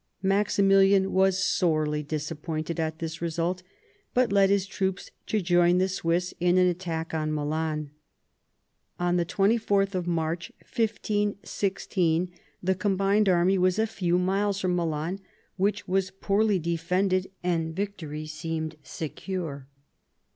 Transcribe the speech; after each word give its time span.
Maximilian 0.23 1.11
was 1.11 1.37
sorely 1.37 2.01
disappointed 2.01 2.79
at 2.79 2.97
this 2.97 3.21
result, 3.21 3.61
but 4.15 4.31
led 4.33 4.49
his 4.49 4.65
troops 4.65 5.11
to 5.27 5.41
join 5.43 5.77
the 5.77 5.87
Swiss 5.87 6.33
in 6.39 6.57
an 6.57 6.65
attack 6.65 7.13
on 7.13 7.31
Milan. 7.31 7.91
On 8.99 9.15
24th 9.15 10.07
March 10.07 10.51
1516, 10.61 12.31
the 12.63 12.73
combined 12.73 13.29
army 13.29 13.59
was 13.59 13.77
a 13.77 13.85
few 13.85 14.17
miles 14.17 14.59
from 14.59 14.75
Milan, 14.75 15.19
which 15.55 15.87
was 15.87 16.09
poorly 16.09 16.57
defended, 16.57 17.29
and 17.43 17.75
victory 17.75 18.25
seemed 18.25 18.77
secure. 18.81 19.67